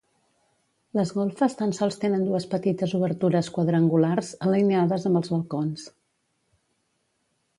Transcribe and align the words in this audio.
Les 0.99 1.09
golfes 1.17 1.55
tan 1.59 1.73
sols 1.79 1.97
tenen 2.03 2.23
dues 2.29 2.47
petites 2.53 2.95
obertures 3.01 3.51
quadrangulars, 3.57 4.31
alineades 4.47 5.07
amb 5.11 5.21
els 5.23 5.31
balcons. 5.37 5.85